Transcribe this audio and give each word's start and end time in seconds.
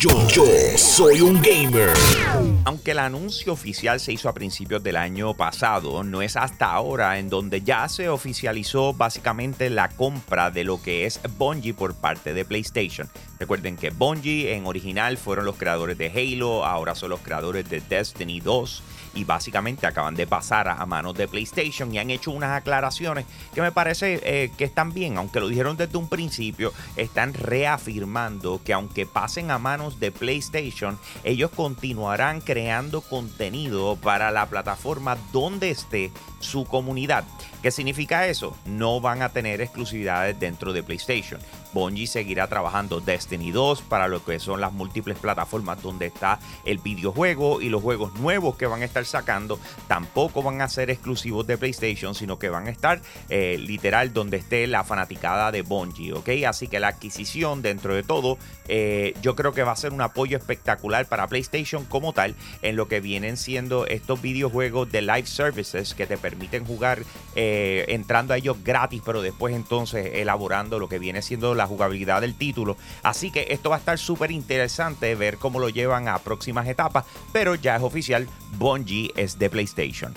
Yo, 0.00 0.10
yo 0.28 0.44
soy 0.76 1.20
un 1.20 1.42
gamer. 1.42 1.90
Aunque 2.64 2.92
el 2.92 3.00
anuncio 3.00 3.52
oficial 3.52 3.98
se 3.98 4.12
hizo 4.12 4.28
a 4.28 4.32
principios 4.32 4.80
del 4.80 4.94
año 4.94 5.34
pasado, 5.34 6.04
no 6.04 6.22
es 6.22 6.36
hasta 6.36 6.70
ahora 6.70 7.18
en 7.18 7.28
donde 7.28 7.62
ya 7.62 7.88
se 7.88 8.08
oficializó 8.08 8.92
básicamente 8.92 9.70
la 9.70 9.88
compra 9.88 10.52
de 10.52 10.62
lo 10.62 10.80
que 10.80 11.04
es 11.04 11.18
Bungie 11.36 11.74
por 11.74 11.96
parte 11.96 12.32
de 12.32 12.44
PlayStation. 12.44 13.08
Recuerden 13.38 13.76
que 13.76 13.90
Bungie 13.90 14.54
en 14.54 14.66
original 14.66 15.16
fueron 15.16 15.44
los 15.44 15.56
creadores 15.56 15.96
de 15.96 16.10
Halo, 16.10 16.64
ahora 16.64 16.94
son 16.94 17.10
los 17.10 17.20
creadores 17.20 17.68
de 17.68 17.80
Destiny 17.80 18.40
2 18.40 18.82
y 19.14 19.24
básicamente 19.24 19.86
acaban 19.86 20.14
de 20.14 20.26
pasar 20.26 20.68
a 20.68 20.84
manos 20.86 21.14
de 21.14 21.28
PlayStation 21.28 21.92
y 21.94 21.98
han 21.98 22.10
hecho 22.10 22.30
unas 22.30 22.56
aclaraciones 22.56 23.26
que 23.54 23.62
me 23.62 23.72
parece 23.72 24.20
eh, 24.22 24.50
que 24.56 24.64
están 24.64 24.92
bien, 24.92 25.18
aunque 25.18 25.40
lo 25.40 25.48
dijeron 25.48 25.76
desde 25.76 25.98
un 25.98 26.08
principio, 26.08 26.72
están 26.96 27.34
reafirmando 27.34 28.60
que 28.64 28.72
aunque 28.72 29.06
pasen 29.06 29.50
a 29.50 29.58
manos 29.58 30.00
de 30.00 30.10
PlayStation, 30.10 30.98
ellos 31.24 31.50
continuarán 31.54 32.40
creando 32.40 33.00
contenido 33.00 33.96
para 33.96 34.30
la 34.30 34.46
plataforma 34.46 35.16
donde 35.32 35.70
esté 35.70 36.10
su 36.40 36.64
comunidad. 36.64 37.24
¿Qué 37.62 37.70
significa 37.70 38.26
eso? 38.28 38.56
No 38.66 39.00
van 39.00 39.22
a 39.22 39.30
tener 39.30 39.60
exclusividades 39.60 40.38
dentro 40.38 40.72
de 40.72 40.84
PlayStation. 40.84 41.40
Bungie 41.72 42.06
seguirá 42.06 42.46
trabajando 42.46 43.00
Destiny 43.00 43.50
2 43.50 43.82
para 43.82 44.08
lo 44.08 44.24
que 44.24 44.38
son 44.38 44.60
las 44.60 44.72
múltiples 44.72 45.18
plataformas 45.18 45.82
donde 45.82 46.06
está 46.06 46.38
el 46.64 46.78
videojuego 46.78 47.60
y 47.60 47.68
los 47.68 47.82
juegos 47.82 48.14
nuevos 48.14 48.56
que 48.56 48.66
van 48.66 48.82
a 48.82 48.84
estar 48.84 49.04
sacando 49.04 49.58
tampoco 49.86 50.42
van 50.42 50.60
a 50.60 50.68
ser 50.68 50.90
exclusivos 50.90 51.46
de 51.46 51.58
PlayStation, 51.58 52.14
sino 52.14 52.38
que 52.38 52.48
van 52.48 52.66
a 52.66 52.70
estar 52.70 53.00
eh, 53.28 53.56
literal 53.58 54.12
donde 54.12 54.38
esté 54.38 54.66
la 54.66 54.84
fanaticada 54.84 55.52
de 55.52 55.62
Bungie, 55.62 56.12
¿ok? 56.12 56.28
Así 56.46 56.68
que 56.68 56.80
la 56.80 56.88
adquisición 56.88 57.62
dentro 57.62 57.94
de 57.94 58.02
todo, 58.02 58.38
eh, 58.68 59.14
yo 59.22 59.34
creo 59.36 59.52
que 59.52 59.62
va 59.62 59.72
a 59.72 59.76
ser 59.76 59.92
un 59.92 60.00
apoyo 60.00 60.36
espectacular 60.36 61.06
para 61.06 61.26
PlayStation 61.26 61.84
como 61.84 62.12
tal 62.12 62.34
en 62.62 62.76
lo 62.76 62.88
que 62.88 63.00
vienen 63.00 63.36
siendo 63.36 63.86
estos 63.86 64.20
videojuegos 64.20 64.90
de 64.90 65.02
live 65.02 65.26
services 65.26 65.94
que 65.94 66.06
te 66.06 66.18
permiten 66.18 66.64
jugar. 66.64 67.02
Eh, 67.34 67.84
entrando 67.88 68.34
a 68.34 68.36
ellos 68.36 68.56
gratis, 68.64 69.02
pero 69.04 69.22
después 69.22 69.54
entonces 69.54 70.14
elaborando 70.14 70.78
lo 70.78 70.88
que 70.88 70.98
viene 70.98 71.22
siendo 71.22 71.54
la 71.58 71.66
jugabilidad 71.66 72.22
del 72.22 72.34
título. 72.34 72.78
Así 73.02 73.30
que 73.30 73.48
esto 73.50 73.68
va 73.68 73.76
a 73.76 73.78
estar 73.80 73.98
súper 73.98 74.30
interesante 74.30 75.14
ver 75.14 75.36
cómo 75.36 75.58
lo 75.58 75.68
llevan 75.68 76.08
a 76.08 76.18
próximas 76.18 76.66
etapas, 76.66 77.04
pero 77.32 77.54
ya 77.54 77.76
es 77.76 77.82
oficial, 77.82 78.26
Bungie 78.52 79.12
es 79.16 79.38
de 79.38 79.50
PlayStation. 79.50 80.14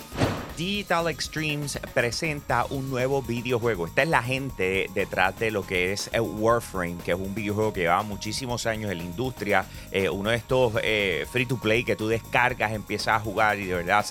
Digital 0.56 1.08
Extremes 1.08 1.78
presenta 1.94 2.66
un 2.68 2.90
nuevo 2.90 3.22
videojuego. 3.22 3.86
Esta 3.86 4.02
es 4.02 4.08
la 4.08 4.22
gente 4.22 4.90
detrás 4.94 5.38
de 5.38 5.50
lo 5.50 5.66
que 5.66 5.92
es 5.92 6.10
Warframe, 6.14 6.98
que 6.98 7.12
es 7.12 7.18
un 7.18 7.34
videojuego 7.34 7.72
que 7.72 7.80
lleva 7.80 8.02
muchísimos 8.02 8.66
años 8.66 8.90
en 8.90 8.98
la 8.98 9.04
industria. 9.04 9.64
Eh, 9.90 10.10
uno 10.10 10.30
de 10.30 10.36
estos 10.36 10.74
eh, 10.82 11.26
free 11.30 11.46
to 11.46 11.56
play 11.56 11.84
que 11.84 11.96
tú 11.96 12.06
descargas, 12.06 12.72
empiezas 12.72 13.16
a 13.16 13.20
jugar 13.20 13.58
y 13.58 13.64
de 13.66 13.74
verdad 13.76 14.04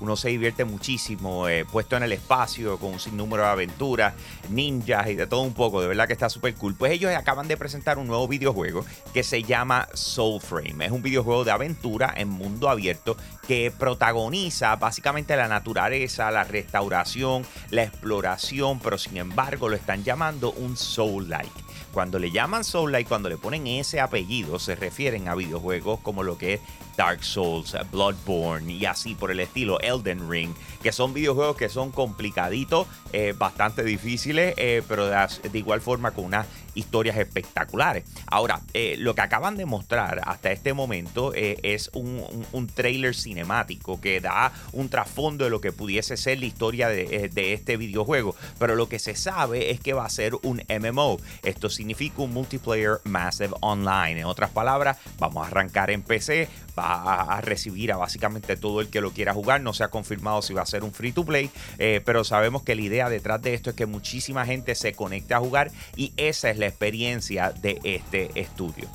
uno 0.00 0.16
se 0.16 0.28
divierte 0.28 0.64
muchísimo. 0.64 1.48
Eh, 1.48 1.64
puesto 1.64 1.96
en 1.96 2.02
el 2.02 2.12
espacio 2.12 2.78
con 2.78 2.92
un 2.92 3.00
sinnúmero 3.00 3.44
de 3.44 3.48
aventuras, 3.48 4.14
ninjas 4.50 5.08
y 5.08 5.14
de 5.14 5.26
todo 5.26 5.40
un 5.40 5.54
poco. 5.54 5.80
De 5.80 5.88
verdad 5.88 6.06
que 6.06 6.12
está 6.12 6.28
súper 6.28 6.54
cool. 6.56 6.74
Pues 6.74 6.92
ellos 6.92 7.10
acaban 7.14 7.48
de 7.48 7.56
presentar 7.56 7.96
un 7.98 8.06
nuevo 8.06 8.28
videojuego 8.28 8.84
que 9.14 9.22
se 9.22 9.42
llama 9.42 9.88
Soulframe. 9.94 10.84
Es 10.84 10.92
un 10.92 11.02
videojuego 11.02 11.44
de 11.44 11.52
aventura 11.52 12.12
en 12.16 12.28
mundo 12.28 12.68
abierto 12.68 13.16
que 13.46 13.72
protagoniza 13.76 14.74
básicamente 14.76 15.36
la 15.36 15.48
naturaleza, 15.48 15.85
la 15.88 16.44
restauración, 16.44 17.44
la 17.70 17.84
exploración, 17.84 18.80
pero 18.80 18.98
sin 18.98 19.16
embargo 19.16 19.68
lo 19.68 19.76
están 19.76 20.04
llamando 20.04 20.52
un 20.52 20.76
soul-like. 20.76 21.64
Cuando 21.92 22.18
le 22.18 22.30
llaman 22.30 22.64
soul-like, 22.64 23.08
cuando 23.08 23.28
le 23.28 23.38
ponen 23.38 23.66
ese 23.66 24.00
apellido, 24.00 24.58
se 24.58 24.74
refieren 24.74 25.28
a 25.28 25.34
videojuegos 25.34 26.00
como 26.00 26.22
lo 26.22 26.36
que 26.36 26.54
es 26.54 26.60
Dark 26.96 27.24
Souls, 27.24 27.76
Bloodborne 27.90 28.72
y 28.72 28.84
así 28.84 29.14
por 29.14 29.30
el 29.30 29.40
estilo, 29.40 29.80
Elden 29.80 30.30
Ring, 30.30 30.52
que 30.82 30.92
son 30.92 31.14
videojuegos 31.14 31.56
que 31.56 31.68
son 31.68 31.92
complicaditos, 31.92 32.86
eh, 33.12 33.34
bastante 33.36 33.82
difíciles, 33.82 34.54
eh, 34.56 34.82
pero 34.88 35.06
de, 35.06 35.28
igual 35.54 35.80
forma 35.80 36.10
con 36.10 36.24
unas 36.24 36.46
historias 36.76 37.16
espectaculares. 37.16 38.04
Ahora, 38.26 38.60
eh, 38.74 38.94
lo 38.98 39.14
que 39.14 39.22
acaban 39.22 39.56
de 39.56 39.66
mostrar 39.66 40.20
hasta 40.24 40.52
este 40.52 40.72
momento 40.72 41.32
es 41.34 41.90
un, 41.92 42.22
un, 42.52 42.66
trailer 42.66 43.14
cinemático 43.14 44.00
que 44.00 44.20
da 44.20 44.52
un 44.72 44.88
trasfondo 44.88 45.44
de 45.44 45.50
lo 45.50 45.60
que 45.60 45.72
pudiese 45.72 46.16
ser 46.16 46.38
la 46.38 46.46
historia 46.46 46.88
de, 46.88 47.30
de, 47.32 47.52
este 47.52 47.76
videojuego, 47.76 48.36
pero 48.58 48.74
lo 48.74 48.88
que 48.88 48.98
se 48.98 49.14
sabe 49.16 49.70
es 49.70 49.80
que 49.80 49.92
va 49.92 50.04
a 50.04 50.10
ser 50.10 50.34
un 50.42 50.62
MMO. 50.68 51.18
Esto 51.42 51.70
significa 51.70 52.22
un 52.22 52.32
Multiplayer 52.32 53.00
Massive 53.04 53.54
Online. 53.60 54.20
En 54.20 54.26
otras 54.26 54.50
palabras, 54.50 54.98
vamos 55.18 55.44
a 55.44 55.48
arrancar 55.48 55.90
en 55.90 56.02
PC, 56.02 56.48
va 56.78 57.22
a, 57.22 57.40
recibir 57.40 57.92
a 57.92 57.96
básicamente 57.96 58.56
todo 58.56 58.80
el 58.80 58.88
que 58.88 59.00
lo 59.00 59.12
quiera 59.12 59.34
jugar. 59.34 59.60
No 59.60 59.72
se 59.72 59.84
ha 59.84 59.88
confirmado 59.88 60.42
si 60.42 60.54
va 60.54 60.62
a 60.62 60.66
ser 60.66 60.84
un 60.84 60.92
free 60.92 61.12
to 61.12 61.24
play, 61.24 61.50
eh, 61.78 62.00
pero 62.04 62.24
sabemos 62.24 62.62
que 62.62 62.74
la 62.74 62.82
idea 62.82 63.08
detrás 63.08 63.42
de 63.42 63.54
esto 63.54 63.70
es 63.70 63.76
que 63.76 63.86
muchísima 63.86 64.44
gente 64.44 64.74
se 64.74 64.92
conecte 64.92 65.34
a 65.34 65.38
jugar 65.38 65.70
y 65.96 66.12
esa 66.16 66.50
es 66.50 66.58
la 66.58 66.66
experiencia 66.66 67.52
de 67.52 67.80
este 67.82 68.30
estudio. 68.38 68.88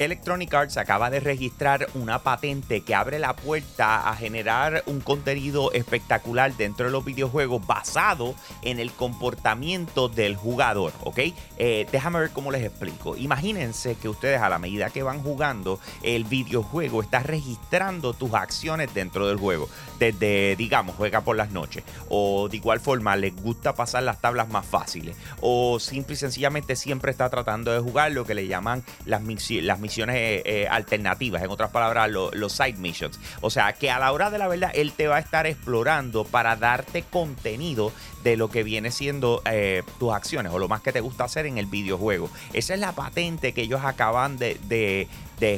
Electronic 0.00 0.54
Arts 0.54 0.78
acaba 0.78 1.10
de 1.10 1.20
registrar 1.20 1.86
una 1.92 2.20
patente 2.20 2.80
que 2.80 2.94
abre 2.94 3.18
la 3.18 3.36
puerta 3.36 4.08
a 4.08 4.16
generar 4.16 4.82
un 4.86 5.00
contenido 5.00 5.72
espectacular 5.72 6.56
dentro 6.56 6.86
de 6.86 6.92
los 6.92 7.04
videojuegos 7.04 7.66
basado 7.66 8.34
en 8.62 8.80
el 8.80 8.92
comportamiento 8.92 10.08
del 10.08 10.36
jugador, 10.36 10.94
¿ok? 11.02 11.18
Eh, 11.58 11.86
déjame 11.92 12.18
ver 12.18 12.30
cómo 12.30 12.50
les 12.50 12.64
explico. 12.64 13.14
Imagínense 13.14 13.94
que 13.96 14.08
ustedes 14.08 14.40
a 14.40 14.48
la 14.48 14.58
medida 14.58 14.88
que 14.88 15.02
van 15.02 15.22
jugando 15.22 15.78
el 16.02 16.24
videojuego 16.24 17.02
está 17.02 17.20
registrando 17.20 18.14
tus 18.14 18.32
acciones 18.32 18.94
dentro 18.94 19.28
del 19.28 19.36
juego. 19.36 19.68
Desde, 19.98 20.56
digamos, 20.56 20.96
juega 20.96 21.20
por 21.20 21.36
las 21.36 21.50
noches. 21.50 21.84
O 22.08 22.48
de 22.48 22.56
igual 22.56 22.80
forma, 22.80 23.16
les 23.16 23.36
gusta 23.36 23.74
pasar 23.74 24.04
las 24.04 24.18
tablas 24.22 24.48
más 24.48 24.64
fáciles. 24.64 25.14
O 25.42 25.78
simple 25.78 26.14
y 26.14 26.16
sencillamente 26.16 26.74
siempre 26.74 27.10
está 27.10 27.28
tratando 27.28 27.70
de 27.70 27.80
jugar 27.80 28.12
lo 28.12 28.24
que 28.24 28.34
le 28.34 28.46
llaman 28.46 28.82
las, 29.04 29.20
las 29.20 29.78
misiones 29.78 29.89
eh, 29.98 30.42
eh, 30.44 30.68
alternativas. 30.68 31.42
En 31.42 31.50
otras 31.50 31.70
palabras, 31.70 32.10
los 32.10 32.52
side 32.52 32.74
missions. 32.74 33.18
O 33.40 33.50
sea, 33.50 33.72
que 33.72 33.90
a 33.90 33.98
la 33.98 34.12
hora 34.12 34.30
de 34.30 34.38
la 34.38 34.48
verdad, 34.48 34.70
él 34.74 34.92
te 34.92 35.08
va 35.08 35.16
a 35.16 35.20
estar 35.20 35.46
explorando 35.46 36.24
para 36.24 36.56
darte 36.56 37.02
contenido 37.02 37.92
de 38.22 38.36
lo 38.36 38.50
que 38.50 38.62
viene 38.62 38.90
siendo 38.90 39.42
eh, 39.44 39.82
tus 39.98 40.12
acciones 40.12 40.52
o 40.52 40.58
lo 40.58 40.68
más 40.68 40.82
que 40.82 40.92
te 40.92 41.00
gusta 41.00 41.24
hacer 41.24 41.46
en 41.46 41.58
el 41.58 41.66
videojuego. 41.66 42.30
Esa 42.52 42.74
es 42.74 42.80
la 42.80 42.92
patente 42.92 43.52
que 43.52 43.62
ellos 43.62 43.80
acaban 43.84 44.38
de 44.38 45.08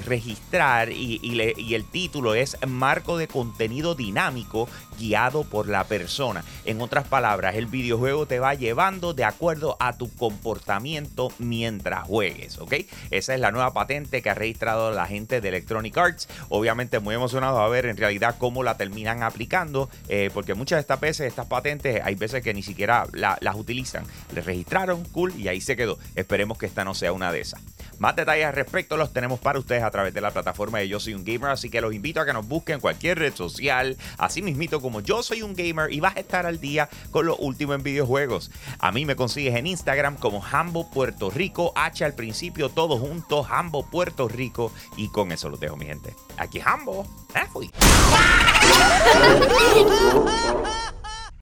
registrar 0.05 0.91
y, 0.91 1.75
el 1.75 1.85
título 1.85 2.35
es 2.35 2.57
Marco 2.67 3.19
de 3.19 3.29
contenido 3.29 3.95
dinámico 3.95 4.69
guiado 4.99 5.45
por 5.45 5.69
la 5.69 5.85
persona. 5.85 6.45
En 6.65 6.81
otras 6.81 7.09
palabras, 7.09 7.57
el 7.57 7.67
videojuego 7.67 8.27
te 8.27 8.39
va 8.39 8.55
llevando 8.55 9.15
de 9.15 9.25
acuerdo 9.25 9.77
a 9.81 9.97
tu 9.97 10.11
comportamiento 10.15 11.33
mientras 11.39 12.07
juegues, 12.07 12.59
¿ok? 12.59 12.75
Esa 13.11 13.35
es 13.35 13.41
la 13.41 13.51
nueva 13.51 13.73
patente 13.73 14.23
que 14.23 14.31
ha 14.31 14.35
registrado 14.35 14.93
la 14.93 15.07
gente 15.07 15.41
de 15.41 15.49
Electronic 15.49 15.97
Arts. 15.97 16.29
Obviamente 16.49 17.01
muy 17.01 17.15
emocionado 17.15 17.59
a 17.59 17.69
ver 17.69 17.87
en 17.87 17.97
realidad 17.97 18.37
cómo 18.39 18.63
la 18.63 18.77
terminan 18.77 19.23
aplicando, 19.23 19.91
eh, 20.09 20.31
porque 20.33 20.55
muchas 20.55 20.77
de 20.77 20.81
estas 20.83 21.01
veces, 21.01 21.27
estas 21.27 21.47
patentes, 21.47 22.01
hay 22.05 22.15
veces 22.15 22.43
que 22.43 22.55
ni 22.55 22.63
siquiera 22.63 23.07
las 23.13 23.57
utilizan. 23.57 24.05
Les 24.35 24.45
registraron, 24.45 25.05
cool, 25.07 25.35
y 25.39 25.49
ahí 25.49 25.61
se 25.61 25.77
quedó. 25.77 25.99
Esperemos 26.15 26.59
que 26.59 26.67
esta 26.67 26.85
no 26.85 26.95
sea 26.95 27.13
una 27.13 27.33
de 27.33 27.41
esas. 27.41 27.61
Más 28.03 28.17
detalles 28.17 28.47
al 28.47 28.55
respecto 28.55 28.97
los 28.97 29.13
tenemos 29.13 29.39
para 29.39 29.61
ustedes 29.61 29.85
a 29.85 29.91
través 29.93 30.13
de 30.13 30.21
la 30.21 30.33
plataforma 30.33 30.81
de 30.81 30.89
Yo 30.89 30.99
Soy 30.99 31.15
un 31.15 31.23
Gamer, 31.23 31.51
así 31.51 31.71
que 31.71 31.81
los 31.81 31.95
invito 31.95 32.21
a 32.21 32.27
que 32.27 32.33
nos 32.33 32.49
busquen 32.49 32.75
en 32.75 32.81
cualquier 32.81 33.21
red 33.21 33.33
social, 33.33 33.97
así 34.19 34.43
mismito 34.43 34.81
como 34.81 35.01
Yo 35.01 35.23
Soy 35.23 35.43
un 35.43 35.55
Gamer 35.55 35.93
y 35.93 36.01
vas 36.01 36.17
a 36.17 36.19
estar 36.19 36.45
al 36.45 36.59
día 36.59 36.89
con 37.13 37.27
lo 37.27 37.37
último 37.37 37.75
en 37.75 37.85
videojuegos. 37.85 38.51
A 38.81 38.91
mí 38.91 39.07
me 39.07 39.15
consigues 39.15 39.55
en 39.55 39.69
Instagram 39.69 40.17
como 40.17 40.45
Hambo 40.45 40.91
Puerto 40.91 41.31
Rico, 41.31 41.73
H 41.77 42.05
al 42.05 42.15
principio, 42.15 42.71
todo 42.71 42.99
junto, 42.99 43.47
Hambo 43.49 43.89
Puerto 43.89 44.27
Rico 44.27 44.73
y 44.97 45.07
con 45.07 45.31
eso 45.31 45.49
los 45.49 45.61
dejo 45.61 45.77
mi 45.77 45.87
gente. 45.87 46.13
Aquí 46.39 46.61
Hambo, 46.61 47.07
eh, 47.37 47.47
fui. 47.53 47.71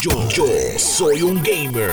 Yo, 0.00 0.12
soy 0.78 1.22
un 1.22 1.42
gamer. 1.42 1.92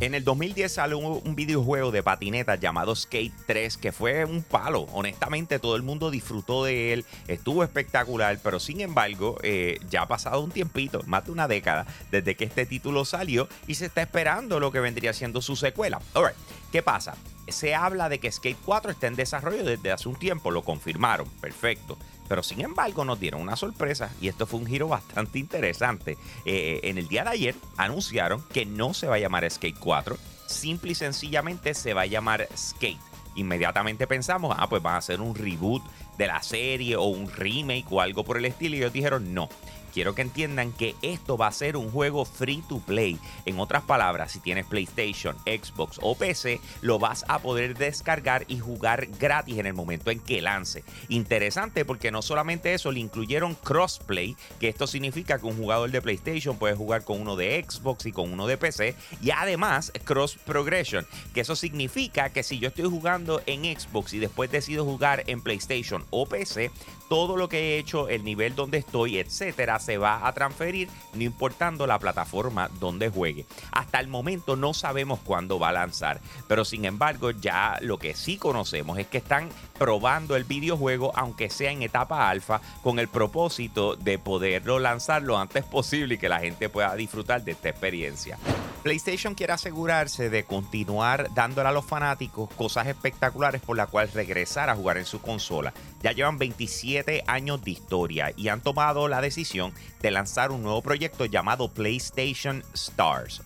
En 0.00 0.12
el 0.12 0.22
2010 0.22 0.70
salió 0.70 0.98
un, 0.98 1.34
videojuego 1.34 1.90
de 1.90 2.02
patinetas 2.02 2.60
llamado 2.60 2.94
Skate 2.94 3.32
3 3.46 3.78
que 3.78 3.90
fue 3.90 4.26
un 4.26 4.42
palo. 4.42 4.82
Honestamente, 4.92 5.58
todo 5.58 5.74
el 5.76 5.82
mundo 5.82 6.10
disfrutó 6.10 6.64
de 6.64 6.92
él, 6.92 7.06
estuvo 7.28 7.64
espectacular, 7.64 8.38
pero 8.42 8.60
sin 8.60 8.82
embargo, 8.82 9.38
eh, 9.42 9.78
ya 9.88 10.02
ha 10.02 10.08
pasado 10.08 10.42
un 10.42 10.50
tiempito, 10.50 11.00
más 11.06 11.24
de 11.24 11.32
una 11.32 11.48
década, 11.48 11.86
desde 12.10 12.34
que 12.34 12.44
este 12.44 12.66
título 12.66 13.06
salió 13.06 13.48
y 13.66 13.76
se 13.76 13.86
está 13.86 14.02
esperando 14.02 14.60
lo 14.60 14.70
que 14.70 14.80
vendría 14.80 15.14
siendo 15.14 15.40
su 15.40 15.56
secuela. 15.56 16.02
Alright, 16.12 16.36
¿qué 16.70 16.82
pasa? 16.82 17.14
Se 17.48 17.74
habla 17.74 18.10
de 18.10 18.18
que 18.18 18.30
Skate 18.30 18.58
4 18.62 18.90
está 18.90 19.06
en 19.06 19.16
desarrollo 19.16 19.64
desde 19.64 19.90
hace 19.90 20.06
un 20.06 20.16
tiempo, 20.16 20.50
lo 20.50 20.64
confirmaron, 20.64 21.26
perfecto. 21.40 21.96
Pero 22.32 22.42
sin 22.42 22.62
embargo 22.62 23.04
nos 23.04 23.20
dieron 23.20 23.42
una 23.42 23.56
sorpresa 23.56 24.10
y 24.18 24.28
esto 24.28 24.46
fue 24.46 24.58
un 24.58 24.64
giro 24.64 24.88
bastante 24.88 25.38
interesante. 25.38 26.16
Eh, 26.46 26.80
en 26.84 26.96
el 26.96 27.06
día 27.06 27.24
de 27.24 27.28
ayer 27.28 27.54
anunciaron 27.76 28.42
que 28.54 28.64
no 28.64 28.94
se 28.94 29.06
va 29.06 29.16
a 29.16 29.18
llamar 29.18 29.50
Skate 29.50 29.78
4, 29.78 30.16
simple 30.46 30.92
y 30.92 30.94
sencillamente 30.94 31.74
se 31.74 31.92
va 31.92 32.00
a 32.00 32.06
llamar 32.06 32.48
Skate. 32.56 32.96
Inmediatamente 33.34 34.06
pensamos, 34.06 34.56
ah, 34.58 34.66
pues 34.66 34.82
van 34.82 34.94
a 34.94 34.96
hacer 34.96 35.20
un 35.20 35.34
reboot 35.34 35.82
de 36.16 36.26
la 36.26 36.42
serie 36.42 36.96
o 36.96 37.02
un 37.02 37.30
remake 37.30 37.84
o 37.90 38.00
algo 38.00 38.24
por 38.24 38.38
el 38.38 38.46
estilo 38.46 38.76
y 38.76 38.78
ellos 38.78 38.94
dijeron 38.94 39.34
no 39.34 39.50
quiero 39.92 40.14
que 40.14 40.22
entiendan 40.22 40.72
que 40.72 40.96
esto 41.02 41.36
va 41.36 41.48
a 41.48 41.52
ser 41.52 41.76
un 41.76 41.90
juego 41.90 42.24
free 42.24 42.62
to 42.68 42.80
play. 42.80 43.18
En 43.44 43.60
otras 43.60 43.82
palabras, 43.82 44.32
si 44.32 44.40
tienes 44.40 44.66
PlayStation, 44.66 45.36
Xbox 45.44 45.98
o 46.02 46.16
PC, 46.16 46.60
lo 46.80 46.98
vas 46.98 47.24
a 47.28 47.40
poder 47.40 47.76
descargar 47.76 48.44
y 48.48 48.58
jugar 48.58 49.06
gratis 49.18 49.58
en 49.58 49.66
el 49.66 49.74
momento 49.74 50.10
en 50.10 50.20
que 50.20 50.42
lance. 50.42 50.84
Interesante 51.08 51.84
porque 51.84 52.10
no 52.10 52.22
solamente 52.22 52.74
eso, 52.74 52.90
le 52.90 53.00
incluyeron 53.00 53.54
crossplay, 53.54 54.36
que 54.58 54.68
esto 54.68 54.86
significa 54.86 55.38
que 55.38 55.46
un 55.46 55.56
jugador 55.56 55.90
de 55.90 56.02
PlayStation 56.02 56.56
puede 56.56 56.74
jugar 56.74 57.04
con 57.04 57.20
uno 57.20 57.36
de 57.36 57.64
Xbox 57.68 58.06
y 58.06 58.12
con 58.12 58.32
uno 58.32 58.46
de 58.46 58.56
PC, 58.56 58.96
y 59.20 59.30
además 59.30 59.92
cross 60.04 60.38
progression, 60.44 61.06
que 61.34 61.42
eso 61.42 61.56
significa 61.56 62.30
que 62.30 62.42
si 62.42 62.58
yo 62.58 62.68
estoy 62.68 62.88
jugando 62.88 63.42
en 63.46 63.64
Xbox 63.64 64.14
y 64.14 64.18
después 64.18 64.50
decido 64.50 64.84
jugar 64.84 65.24
en 65.26 65.42
PlayStation 65.42 66.04
o 66.10 66.26
PC, 66.26 66.70
todo 67.08 67.36
lo 67.36 67.48
que 67.48 67.58
he 67.58 67.78
hecho, 67.78 68.08
el 68.08 68.24
nivel 68.24 68.54
donde 68.54 68.78
estoy, 68.78 69.18
etcétera, 69.18 69.78
se 69.82 69.98
va 69.98 70.26
a 70.26 70.32
transferir, 70.32 70.88
no 71.14 71.22
importando 71.22 71.86
la 71.86 71.98
plataforma 71.98 72.70
donde 72.80 73.10
juegue. 73.10 73.46
Hasta 73.72 74.00
el 74.00 74.08
momento 74.08 74.56
no 74.56 74.74
sabemos 74.74 75.20
cuándo 75.24 75.58
va 75.58 75.68
a 75.68 75.72
lanzar, 75.72 76.20
pero 76.48 76.64
sin 76.64 76.84
embargo, 76.84 77.30
ya 77.30 77.78
lo 77.80 77.98
que 77.98 78.14
sí 78.14 78.36
conocemos 78.36 78.98
es 78.98 79.06
que 79.06 79.18
están 79.18 79.48
probando 79.78 80.36
el 80.36 80.44
videojuego, 80.44 81.12
aunque 81.14 81.50
sea 81.50 81.70
en 81.70 81.82
etapa 81.82 82.28
alfa, 82.28 82.60
con 82.82 82.98
el 82.98 83.08
propósito 83.08 83.96
de 83.96 84.18
poderlo 84.18 84.78
lanzar 84.78 85.22
lo 85.22 85.38
antes 85.38 85.64
posible 85.64 86.14
y 86.14 86.18
que 86.18 86.28
la 86.28 86.40
gente 86.40 86.68
pueda 86.68 86.94
disfrutar 86.94 87.42
de 87.42 87.52
esta 87.52 87.68
experiencia. 87.68 88.38
PlayStation 88.82 89.36
quiere 89.36 89.52
asegurarse 89.52 90.28
de 90.28 90.42
continuar 90.44 91.32
dándole 91.34 91.68
a 91.68 91.72
los 91.72 91.84
fanáticos 91.84 92.50
cosas 92.54 92.88
espectaculares 92.88 93.62
por 93.62 93.76
las 93.76 93.88
cuales 93.88 94.12
regresar 94.12 94.68
a 94.70 94.74
jugar 94.74 94.98
en 94.98 95.04
su 95.04 95.20
consola. 95.20 95.72
Ya 96.02 96.10
llevan 96.10 96.36
27 96.36 97.22
años 97.28 97.62
de 97.62 97.70
historia 97.70 98.32
y 98.36 98.48
han 98.48 98.60
tomado 98.60 99.06
la 99.06 99.20
decisión 99.20 99.72
de 100.00 100.10
lanzar 100.10 100.50
un 100.50 100.64
nuevo 100.64 100.82
proyecto 100.82 101.26
llamado 101.26 101.68
PlayStation 101.68 102.64
Stars. 102.74 103.40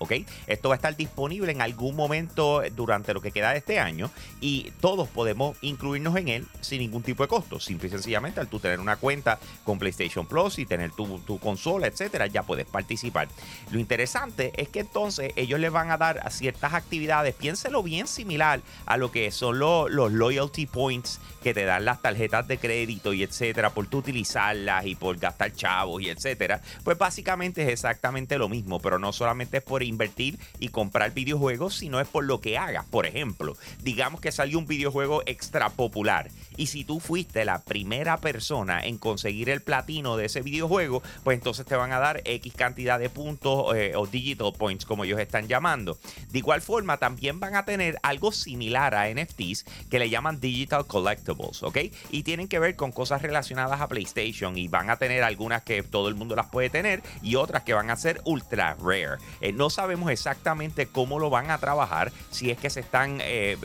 Esto 0.46 0.70
va 0.70 0.74
a 0.74 0.76
estar 0.76 0.96
disponible 0.96 1.52
en 1.52 1.60
algún 1.60 1.96
momento 1.96 2.62
durante 2.74 3.12
lo 3.12 3.20
que 3.20 3.30
queda 3.30 3.50
de 3.50 3.58
este 3.58 3.78
año 3.78 4.10
y 4.40 4.72
todos 4.80 5.06
podemos 5.08 5.58
incluirnos 5.60 6.16
en 6.16 6.28
él 6.28 6.46
sin 6.62 6.78
ningún 6.78 7.02
tipo 7.02 7.22
de 7.22 7.28
costo. 7.28 7.60
Simple 7.60 7.88
y 7.88 7.90
sencillamente 7.90 8.40
al 8.40 8.48
tú 8.48 8.58
tener 8.58 8.80
una 8.80 8.96
cuenta 8.96 9.38
con 9.64 9.78
PlayStation 9.78 10.26
Plus 10.26 10.58
y 10.58 10.64
tener 10.64 10.92
tu, 10.92 11.18
tu 11.18 11.38
consola, 11.38 11.88
etcétera, 11.88 12.26
ya 12.26 12.42
puedes 12.42 12.64
participar. 12.64 13.28
Lo 13.70 13.78
interesante 13.78 14.52
es 14.56 14.70
que 14.70 14.80
entonces 14.80 15.25
ellos 15.36 15.58
le 15.60 15.70
van 15.70 15.90
a 15.90 15.96
dar 15.96 16.30
ciertas 16.30 16.74
actividades, 16.74 17.34
piénselo 17.34 17.82
bien 17.82 18.06
similar 18.06 18.60
a 18.86 18.96
lo 18.96 19.10
que 19.10 19.30
son 19.30 19.58
los 19.58 20.12
loyalty 20.12 20.66
points 20.66 21.20
que 21.42 21.54
te 21.54 21.64
dan 21.64 21.84
las 21.84 22.02
tarjetas 22.02 22.48
de 22.48 22.58
crédito 22.58 23.12
y 23.12 23.22
etcétera, 23.22 23.70
por 23.70 23.86
tú 23.86 23.98
utilizarlas 23.98 24.84
y 24.86 24.94
por 24.94 25.16
gastar 25.16 25.52
chavos 25.52 26.02
y 26.02 26.08
etcétera. 26.08 26.60
Pues 26.84 26.98
básicamente 26.98 27.62
es 27.62 27.68
exactamente 27.68 28.38
lo 28.38 28.48
mismo, 28.48 28.80
pero 28.80 28.98
no 28.98 29.12
solamente 29.12 29.58
es 29.58 29.62
por 29.62 29.82
invertir 29.82 30.38
y 30.58 30.68
comprar 30.68 31.12
videojuegos, 31.12 31.76
sino 31.76 32.00
es 32.00 32.08
por 32.08 32.24
lo 32.24 32.40
que 32.40 32.58
hagas. 32.58 32.84
Por 32.86 33.06
ejemplo, 33.06 33.56
digamos 33.82 34.20
que 34.20 34.32
salió 34.32 34.58
un 34.58 34.66
videojuego 34.66 35.22
extra 35.26 35.70
popular 35.70 36.30
y 36.56 36.66
si 36.66 36.84
tú 36.84 37.00
fuiste 37.00 37.44
la 37.44 37.62
primera 37.62 38.16
persona 38.16 38.84
en 38.84 38.98
conseguir 38.98 39.50
el 39.50 39.60
platino 39.60 40.16
de 40.16 40.26
ese 40.26 40.42
videojuego, 40.42 41.02
pues 41.22 41.38
entonces 41.38 41.66
te 41.66 41.76
van 41.76 41.92
a 41.92 41.98
dar 41.98 42.22
X 42.24 42.52
cantidad 42.54 42.98
de 42.98 43.10
puntos 43.10 43.74
eh, 43.76 43.92
o 43.94 44.06
digital 44.06 44.52
points, 44.56 44.84
como 44.84 45.04
están 45.22 45.48
llamando. 45.48 45.98
De 46.30 46.38
igual 46.38 46.62
forma, 46.62 46.98
también 46.98 47.40
van 47.40 47.56
a 47.56 47.64
tener 47.64 47.98
algo 48.02 48.32
similar 48.32 48.94
a 48.94 49.08
NFTs 49.08 49.64
que 49.90 49.98
le 49.98 50.10
llaman 50.10 50.40
Digital 50.40 50.86
Collectibles, 50.86 51.62
¿ok? 51.62 51.78
Y 52.10 52.22
tienen 52.22 52.48
que 52.48 52.58
ver 52.58 52.76
con 52.76 52.92
cosas 52.92 53.22
relacionadas 53.22 53.80
a 53.80 53.88
PlayStation 53.88 54.56
y 54.56 54.68
van 54.68 54.90
a 54.90 54.96
tener 54.96 55.22
algunas 55.22 55.62
que 55.62 55.82
todo 55.82 56.08
el 56.08 56.14
mundo 56.14 56.36
las 56.36 56.46
puede 56.46 56.70
tener 56.70 57.02
y 57.22 57.36
otras 57.36 57.62
que 57.62 57.74
van 57.74 57.90
a 57.90 57.96
ser 57.96 58.20
ultra 58.24 58.76
rare. 58.82 59.18
Eh, 59.40 59.52
no 59.52 59.70
sabemos 59.70 60.10
exactamente 60.10 60.86
cómo 60.86 61.18
lo 61.18 61.30
van 61.30 61.50
a 61.50 61.58
trabajar, 61.58 62.12
si 62.30 62.50
es 62.50 62.58
que 62.58 62.70
se 62.70 62.80
están 62.80 63.18
eh, 63.22 63.56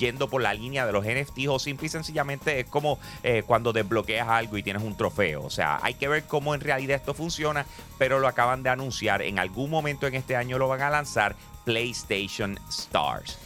yendo 0.00 0.28
por 0.28 0.42
la 0.42 0.54
línea 0.54 0.86
de 0.86 0.92
los 0.92 1.04
NFTs 1.04 1.46
o 1.48 1.58
simple 1.60 1.86
y 1.86 1.90
sencillamente 1.90 2.58
es 2.58 2.66
como 2.66 2.98
eh, 3.22 3.44
cuando 3.46 3.72
desbloqueas 3.72 4.28
algo 4.28 4.56
y 4.56 4.62
tienes 4.64 4.82
un 4.82 4.96
trofeo. 4.96 5.44
O 5.44 5.50
sea, 5.50 5.78
hay 5.82 5.94
que 5.94 6.08
ver 6.08 6.24
cómo 6.24 6.54
en 6.54 6.60
realidad 6.60 6.96
esto 6.96 7.14
funciona, 7.14 7.66
pero 7.98 8.18
lo 8.18 8.26
acaban 8.26 8.64
de 8.64 8.70
anunciar. 8.70 9.22
En 9.22 9.38
algún 9.38 9.70
momento 9.70 10.08
en 10.08 10.14
este 10.14 10.34
año 10.34 10.58
lo 10.58 10.66
van 10.66 10.82
a 10.82 10.90
lanzar 10.90 11.36
PlayStation 11.64 12.58
Stars. 12.68 13.38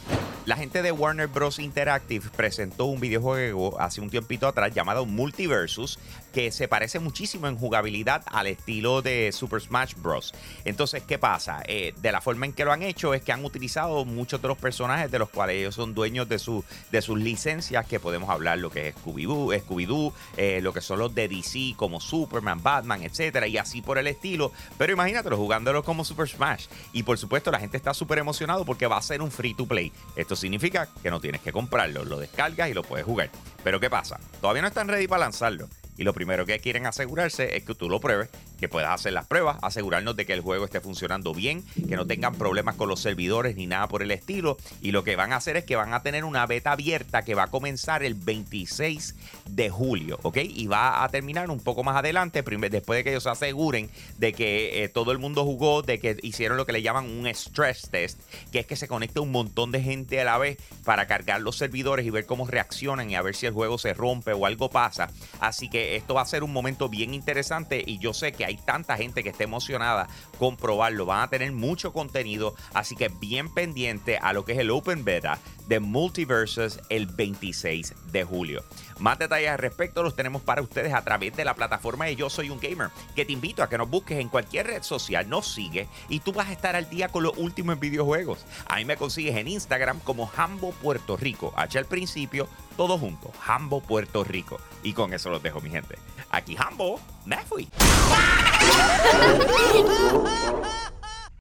La 0.45 0.55
gente 0.55 0.83
de 0.83 0.91
Warner 0.91 1.27
Bros. 1.27 1.57
Interactive 1.57 2.29
presentó 2.29 2.85
un 2.85 2.99
videojuego 2.99 3.81
hace 3.81 3.99
un 3.99 4.11
tiempito 4.11 4.47
atrás 4.47 4.73
llamado 4.73 5.05
Multiversus 5.07 5.99
que 6.35 6.51
se 6.51 6.67
parece 6.67 6.99
muchísimo 6.99 7.47
en 7.47 7.57
jugabilidad 7.57 8.21
al 8.25 8.47
estilo 8.47 9.01
de 9.01 9.31
Super 9.31 9.61
Smash 9.61 9.93
Bros. 9.95 10.33
Entonces, 10.65 11.01
¿qué 11.01 11.17
pasa? 11.17 11.63
Eh, 11.65 11.93
de 12.01 12.11
la 12.11 12.19
forma 12.19 12.45
en 12.45 12.51
que 12.51 12.65
lo 12.65 12.73
han 12.73 12.83
hecho 12.83 13.13
es 13.13 13.21
que 13.21 13.31
han 13.31 13.45
utilizado 13.45 14.03
muchos 14.03 14.41
de 14.41 14.49
los 14.49 14.57
personajes 14.57 15.09
de 15.09 15.17
los 15.17 15.29
cuales 15.29 15.55
ellos 15.55 15.75
son 15.75 15.93
dueños 15.93 16.27
de, 16.27 16.37
su, 16.37 16.65
de 16.91 17.01
sus 17.01 17.17
licencias, 17.17 17.85
que 17.85 18.01
podemos 18.01 18.29
hablar 18.29 18.57
lo 18.57 18.69
que 18.69 18.89
es 18.89 18.95
Scooby-Doo, 18.95 19.57
Scooby 19.61 20.11
eh, 20.35 20.59
lo 20.61 20.73
que 20.73 20.81
son 20.81 20.99
los 20.99 21.15
de 21.15 21.29
DC 21.29 21.75
como 21.77 22.01
Superman, 22.01 22.61
Batman, 22.61 23.03
etcétera, 23.03 23.47
y 23.47 23.57
así 23.57 23.81
por 23.81 23.97
el 23.97 24.07
estilo. 24.07 24.51
Pero 24.77 24.91
imagínatelo 24.91 25.37
jugándolo 25.37 25.85
como 25.85 26.03
Super 26.03 26.27
Smash. 26.27 26.65
Y 26.91 27.03
por 27.03 27.17
supuesto, 27.17 27.49
la 27.49 27.61
gente 27.61 27.77
está 27.77 27.93
súper 27.93 28.17
emocionado 28.17 28.65
porque 28.65 28.87
va 28.87 28.97
a 28.97 29.01
ser 29.01 29.21
un 29.21 29.31
free 29.31 29.53
to 29.53 29.65
play. 29.65 29.89
Esto 30.17 30.35
significa 30.35 30.89
que 31.01 31.09
no 31.09 31.21
tienes 31.21 31.39
que 31.39 31.53
comprarlo, 31.53 32.03
lo 32.03 32.19
descargas 32.19 32.69
y 32.69 32.73
lo 32.73 32.83
puedes 32.83 33.05
jugar. 33.05 33.29
Pero 33.63 33.79
¿qué 33.79 33.89
pasa? 33.89 34.19
Todavía 34.41 34.63
no 34.63 34.67
están 34.67 34.89
ready 34.89 35.07
para 35.07 35.21
lanzarlo. 35.21 35.69
Y 35.97 36.03
lo 36.03 36.13
primero 36.13 36.45
que 36.45 36.59
quieren 36.59 36.85
asegurarse 36.85 37.55
es 37.55 37.63
que 37.63 37.75
tú 37.75 37.89
lo 37.89 37.99
pruebes, 37.99 38.29
que 38.59 38.69
puedas 38.69 38.91
hacer 38.91 39.13
las 39.13 39.27
pruebas, 39.27 39.57
asegurarnos 39.61 40.15
de 40.15 40.25
que 40.25 40.33
el 40.33 40.41
juego 40.41 40.65
esté 40.65 40.81
funcionando 40.81 41.33
bien, 41.33 41.63
que 41.87 41.95
no 41.95 42.05
tengan 42.05 42.35
problemas 42.35 42.75
con 42.75 42.89
los 42.89 42.99
servidores 42.99 43.55
ni 43.55 43.67
nada 43.67 43.87
por 43.87 44.01
el 44.01 44.11
estilo. 44.11 44.57
Y 44.81 44.91
lo 44.91 45.03
que 45.03 45.15
van 45.15 45.33
a 45.33 45.37
hacer 45.37 45.57
es 45.57 45.65
que 45.65 45.75
van 45.75 45.93
a 45.93 46.01
tener 46.01 46.23
una 46.23 46.45
beta 46.45 46.71
abierta 46.71 47.23
que 47.23 47.35
va 47.35 47.43
a 47.43 47.47
comenzar 47.47 48.03
el 48.03 48.15
26 48.15 49.15
de 49.49 49.69
julio, 49.69 50.19
¿ok? 50.23 50.37
Y 50.37 50.67
va 50.67 51.03
a 51.03 51.09
terminar 51.09 51.49
un 51.49 51.59
poco 51.59 51.83
más 51.83 51.95
adelante, 51.95 52.43
después 52.43 52.97
de 52.97 53.03
que 53.03 53.09
ellos 53.11 53.27
aseguren 53.27 53.89
de 54.17 54.33
que 54.33 54.83
eh, 54.83 54.89
todo 54.89 55.11
el 55.11 55.19
mundo 55.19 55.43
jugó, 55.43 55.81
de 55.81 55.99
que 55.99 56.17
hicieron 56.21 56.57
lo 56.57 56.65
que 56.65 56.71
le 56.71 56.81
llaman 56.81 57.05
un 57.05 57.27
stress 57.27 57.89
test, 57.89 58.19
que 58.51 58.59
es 58.59 58.65
que 58.65 58.75
se 58.75 58.87
conecte 58.87 59.19
un 59.19 59.31
montón 59.31 59.71
de 59.71 59.81
gente 59.81 60.21
a 60.21 60.25
la 60.25 60.37
vez 60.37 60.57
para 60.83 61.07
cargar 61.07 61.41
los 61.41 61.57
servidores 61.57 62.05
y 62.05 62.09
ver 62.09 62.25
cómo 62.25 62.47
reaccionan 62.47 63.09
y 63.09 63.15
a 63.15 63.21
ver 63.21 63.35
si 63.35 63.45
el 63.45 63.53
juego 63.53 63.77
se 63.77 63.93
rompe 63.93 64.33
o 64.33 64.45
algo 64.45 64.69
pasa. 64.69 65.09
Así 65.39 65.69
que 65.69 65.95
esto 65.95 66.13
va 66.13 66.21
a 66.21 66.25
ser 66.25 66.43
un 66.43 66.53
momento 66.53 66.89
bien 66.89 67.13
interesante 67.13 67.83
y 67.85 67.99
yo 67.99 68.13
sé 68.13 68.31
que 68.31 68.44
hay 68.45 68.57
tanta 68.57 68.97
gente 68.97 69.23
que 69.23 69.29
está 69.29 69.43
emocionada 69.43 70.07
con 70.39 70.57
probarlo. 70.57 71.05
Van 71.05 71.21
a 71.21 71.29
tener 71.29 71.51
mucho 71.51 71.93
contenido, 71.93 72.55
así 72.73 72.95
que 72.95 73.09
bien 73.09 73.53
pendiente 73.53 74.17
a 74.17 74.33
lo 74.33 74.45
que 74.45 74.53
es 74.53 74.59
el 74.59 74.71
Open 74.71 75.03
Beta 75.03 75.39
de 75.67 75.79
Multiverses 75.79 76.79
el 76.89 77.07
26 77.07 77.93
de 78.11 78.23
julio. 78.23 78.63
Más 78.99 79.19
detalles 79.19 79.49
al 79.49 79.57
respecto 79.57 80.03
los 80.03 80.15
tenemos 80.15 80.41
para 80.41 80.61
ustedes 80.61 80.93
a 80.93 81.03
través 81.03 81.35
de 81.35 81.43
la 81.43 81.53
plataforma 81.53 82.05
de 82.05 82.15
Yo 82.15 82.29
Soy 82.29 82.49
un 82.49 82.59
Gamer, 82.59 82.89
que 83.15 83.25
te 83.25 83.33
invito 83.33 83.61
a 83.61 83.69
que 83.69 83.77
nos 83.77 83.89
busques 83.89 84.19
en 84.19 84.29
cualquier 84.29 84.67
red 84.67 84.83
social, 84.83 85.27
nos 85.27 85.47
sigue 85.47 85.87
y 86.07 86.19
tú 86.19 86.31
vas 86.31 86.47
a 86.47 86.53
estar 86.53 86.75
al 86.75 86.89
día 86.89 87.09
con 87.09 87.23
los 87.23 87.37
últimos 87.37 87.79
videojuegos. 87.79 88.45
A 88.67 88.77
mí 88.77 88.85
me 88.85 88.97
consigues 88.97 89.35
en 89.35 89.47
Instagram 89.47 89.99
como 89.99 90.31
Hambo 90.37 90.71
Puerto 90.71 91.17
Rico, 91.17 91.53
H 91.57 91.77
al 91.77 91.85
principio, 91.85 92.47
todo 92.77 92.97
junto, 92.97 93.31
Hambo 93.45 93.81
Puerto 93.81 94.23
Rico. 94.23 94.59
Y 94.83 94.93
con 94.93 95.13
eso 95.13 95.29
los 95.29 95.41
dejo, 95.41 95.61
mi 95.61 95.69
gente. 95.69 95.97
Aquí 96.29 96.55
Hambo, 96.57 96.99
me 97.25 97.37
fui. 97.47 97.67